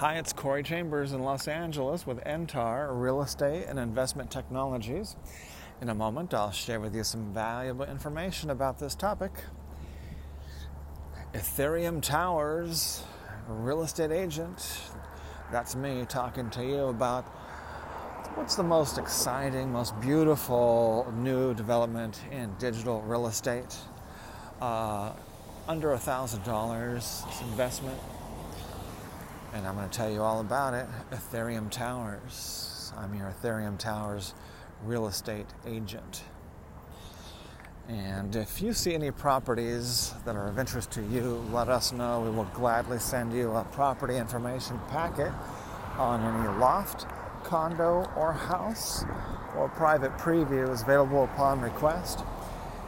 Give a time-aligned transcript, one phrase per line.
[0.00, 5.14] Hi, it's Corey Chambers in Los Angeles with Entar Real Estate and Investment Technologies.
[5.82, 9.30] In a moment, I'll share with you some valuable information about this topic.
[11.34, 13.02] Ethereum Towers,
[13.46, 14.80] real estate agent.
[15.52, 17.24] That's me talking to you about
[18.36, 23.76] what's the most exciting, most beautiful new development in digital real estate.
[24.62, 25.12] Uh,
[25.68, 28.00] under a thousand dollars investment
[29.52, 30.86] and I'm going to tell you all about it.
[31.10, 32.92] Ethereum Towers.
[32.96, 34.34] I'm your Ethereum Towers
[34.84, 36.22] real estate agent.
[37.88, 42.20] And if you see any properties that are of interest to you, let us know.
[42.20, 45.32] We will gladly send you a property information packet
[45.98, 47.06] on any loft,
[47.42, 49.04] condo, or house,
[49.56, 52.20] or private preview is available upon request.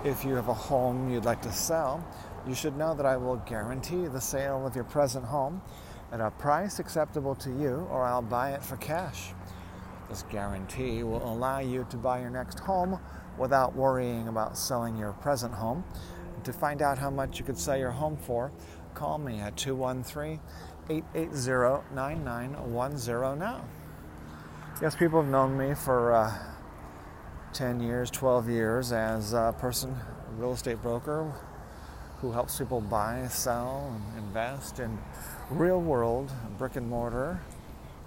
[0.04, 2.06] If you have a home you'd like to sell,
[2.46, 5.60] you should know that I will guarantee the sale of your present home
[6.12, 9.30] at a price acceptable to you, or I'll buy it for cash.
[10.10, 13.00] This guarantee will allow you to buy your next home
[13.38, 15.84] without worrying about selling your present home.
[16.44, 18.52] To find out how much you could sell your home for,
[18.94, 20.38] call me at 213
[20.90, 23.64] 880 9910 now.
[24.82, 26.32] Yes, people have known me for uh,
[27.54, 31.32] 10 years, 12 years as a person, a real estate broker
[32.22, 34.96] who helps people buy, sell, and invest in
[35.50, 37.40] real world brick and mortar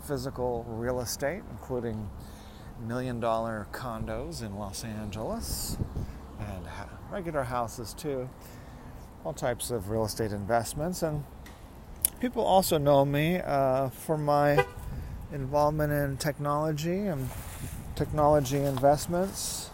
[0.07, 2.09] physical real estate, including
[2.87, 5.77] million dollar condos in Los Angeles
[6.39, 6.65] and
[7.11, 8.29] regular houses too,
[9.25, 11.03] all types of real estate investments.
[11.03, 11.25] And
[12.21, 14.65] people also know me uh, for my
[15.33, 17.29] involvement in technology and
[17.95, 19.71] technology investments.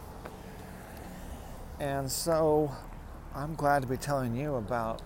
[1.80, 2.72] And so
[3.34, 5.02] I'm glad to be telling you about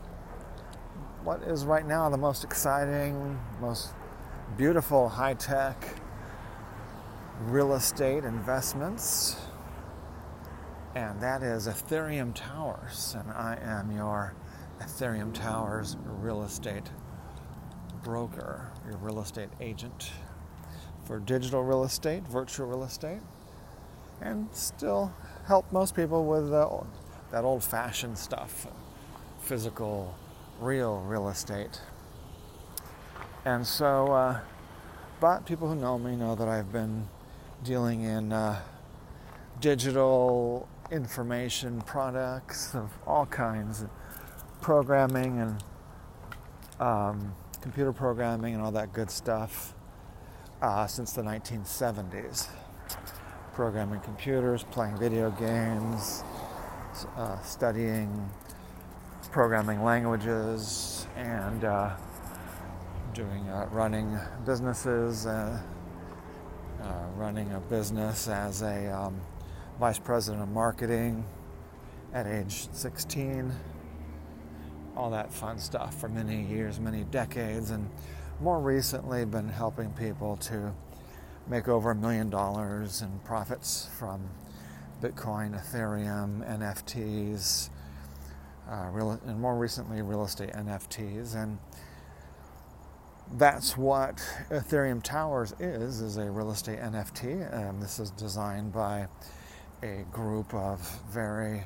[1.23, 3.93] what is right now the most exciting, most
[4.57, 5.77] beautiful high tech
[7.41, 9.35] real estate investments.
[10.95, 13.15] And that is Ethereum Towers.
[13.19, 14.33] And I am your
[14.81, 16.89] Ethereum Towers real estate
[18.03, 20.11] broker, your real estate agent
[21.03, 23.21] for digital real estate, virtual real estate,
[24.19, 25.13] and still
[25.45, 26.79] help most people with uh,
[27.31, 28.67] that old fashioned stuff
[29.39, 30.15] physical
[30.59, 31.81] real real estate.
[33.45, 34.39] And so, uh,
[35.19, 37.07] but people who know me know that I've been
[37.63, 38.59] dealing in uh,
[39.59, 43.85] digital information products of all kinds,
[44.61, 45.63] programming and
[46.79, 49.73] um, computer programming and all that good stuff
[50.61, 52.47] uh, since the 1970s.
[53.53, 56.23] Programming computers, playing video games,
[57.17, 58.29] uh, studying
[59.31, 61.95] programming languages and uh,
[63.13, 65.59] doing uh, running businesses, uh,
[66.81, 69.19] uh, running a business as a um,
[69.79, 71.25] vice president of marketing
[72.13, 73.51] at age 16.
[74.95, 77.89] All that fun stuff for many years, many decades, and
[78.39, 80.73] more recently been helping people to
[81.47, 84.29] make over a million dollars in profits from
[85.01, 87.69] Bitcoin, Ethereum, NFTs,
[88.69, 91.35] uh, real, and more recently real estate NFTs.
[91.35, 91.59] And
[93.33, 94.17] that's what
[94.49, 97.53] Ethereum Towers is, is a real estate NFT.
[97.53, 99.07] And this is designed by
[99.83, 100.79] a group of
[101.11, 101.63] very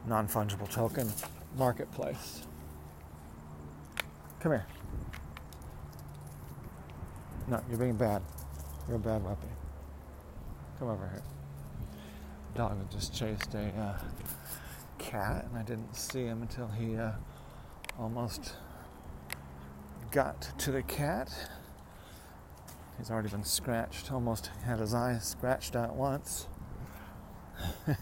[0.06, 1.10] non fungible token
[1.56, 2.42] marketplace.
[4.40, 4.66] Come here.
[7.48, 8.22] No, you're being bad.
[8.86, 9.48] You're a bad puppy.
[10.78, 11.22] Come over here.
[12.54, 13.98] Dog had just chased a uh,
[14.98, 17.12] cat, and I didn't see him until he uh,
[17.98, 18.54] almost
[20.10, 21.30] got to the cat.
[22.98, 26.48] He's already been scratched, almost had his eye scratched out once.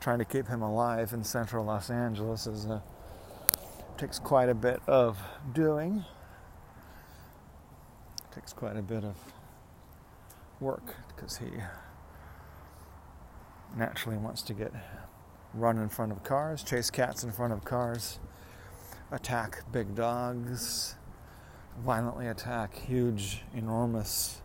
[0.00, 2.80] Trying to keep him alive in central Los Angeles is uh,
[3.98, 5.18] takes quite a bit of
[5.52, 6.04] doing.
[8.34, 9.16] Takes quite a bit of
[10.60, 11.46] work because he
[13.76, 14.72] naturally wants to get
[15.54, 18.18] run in front of cars, chase cats in front of cars,
[19.10, 20.96] attack big dogs,
[21.84, 24.42] violently attack huge, enormous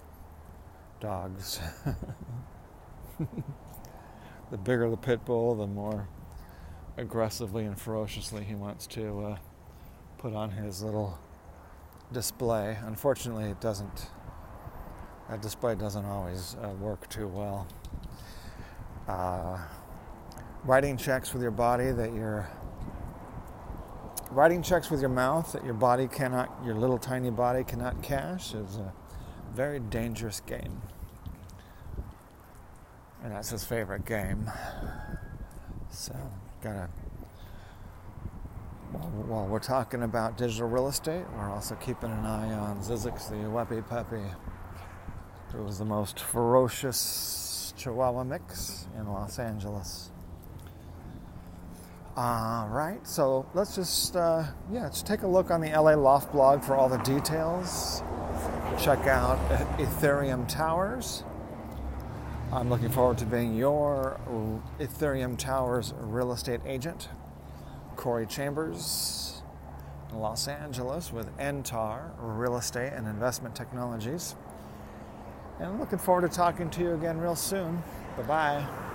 [1.00, 1.60] dogs.
[4.52, 6.08] the bigger the pit bull, the more
[6.98, 9.38] aggressively and ferociously he wants to uh,
[10.18, 11.18] put on his little
[12.12, 12.78] display.
[12.84, 14.08] Unfortunately, it doesn't.
[15.30, 17.68] That display doesn't always uh, work too well.
[19.08, 19.58] Uh,
[20.64, 22.50] writing checks with your body that you're
[24.32, 28.54] writing checks with your mouth that your body cannot, your little tiny body cannot cash
[28.54, 28.94] is a
[29.54, 30.82] very dangerous game.
[33.24, 34.50] And that's his favorite game.
[35.90, 36.16] So,
[36.64, 36.90] gotta.
[38.92, 43.36] While we're talking about digital real estate, we're also keeping an eye on Zizix, the
[43.36, 44.24] Weppy Peppy,
[45.52, 50.12] who was the most ferocious Chihuahua mix in Los Angeles.
[52.18, 56.34] All right, so let's just, uh, yeah, just take a look on the LA Loft
[56.34, 58.04] blog for all the details.
[58.78, 59.38] Check out
[59.78, 61.24] Ethereum Towers.
[62.54, 64.20] I'm looking forward to being your
[64.78, 67.08] Ethereum Towers real estate agent.
[67.96, 69.42] Corey Chambers
[70.12, 74.36] in Los Angeles with Entar Real Estate and Investment Technologies.
[75.60, 77.82] And I'm looking forward to talking to you again real soon.
[78.18, 78.91] Bye bye.